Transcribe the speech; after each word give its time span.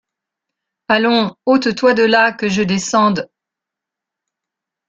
Allons, 0.87 1.35
ôte-toi 1.45 1.93
de 1.93 2.01
là, 2.01 2.31
que 2.31 2.49
je 2.49 2.63
descende... 2.63 3.29